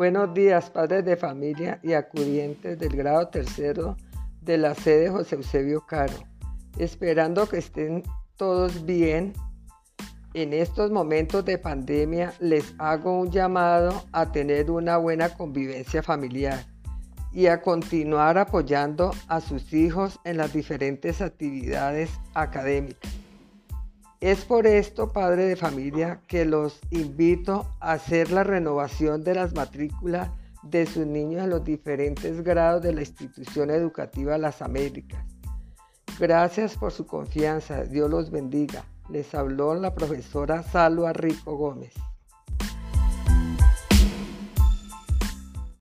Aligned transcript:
Buenos 0.00 0.32
días, 0.32 0.70
padres 0.70 1.04
de 1.04 1.14
familia 1.14 1.78
y 1.82 1.92
acudientes 1.92 2.78
del 2.78 2.96
grado 2.96 3.28
tercero 3.28 3.98
de 4.40 4.56
la 4.56 4.74
sede 4.74 5.10
José 5.10 5.36
Eusebio 5.36 5.84
Caro. 5.86 6.14
Esperando 6.78 7.46
que 7.46 7.58
estén 7.58 8.02
todos 8.38 8.86
bien, 8.86 9.34
en 10.32 10.54
estos 10.54 10.90
momentos 10.90 11.44
de 11.44 11.58
pandemia 11.58 12.32
les 12.40 12.74
hago 12.78 13.20
un 13.20 13.30
llamado 13.30 13.92
a 14.12 14.32
tener 14.32 14.70
una 14.70 14.96
buena 14.96 15.34
convivencia 15.34 16.02
familiar 16.02 16.64
y 17.30 17.48
a 17.48 17.60
continuar 17.60 18.38
apoyando 18.38 19.10
a 19.28 19.42
sus 19.42 19.70
hijos 19.74 20.18
en 20.24 20.38
las 20.38 20.54
diferentes 20.54 21.20
actividades 21.20 22.10
académicas. 22.32 23.19
Es 24.20 24.44
por 24.44 24.66
esto, 24.66 25.14
padre 25.14 25.46
de 25.46 25.56
familia, 25.56 26.20
que 26.26 26.44
los 26.44 26.78
invito 26.90 27.66
a 27.80 27.92
hacer 27.92 28.30
la 28.30 28.44
renovación 28.44 29.24
de 29.24 29.34
las 29.34 29.54
matrículas 29.54 30.28
de 30.62 30.84
sus 30.84 31.06
niños 31.06 31.44
en 31.44 31.48
los 31.48 31.64
diferentes 31.64 32.44
grados 32.44 32.82
de 32.82 32.92
la 32.92 33.00
institución 33.00 33.70
educativa 33.70 34.36
Las 34.36 34.60
Américas. 34.60 35.24
Gracias 36.18 36.76
por 36.76 36.92
su 36.92 37.06
confianza. 37.06 37.84
Dios 37.84 38.10
los 38.10 38.30
bendiga. 38.30 38.84
Les 39.08 39.34
habló 39.34 39.74
la 39.74 39.94
profesora 39.94 40.62
Salva 40.64 41.14
Rico 41.14 41.56
Gómez. 41.56 41.94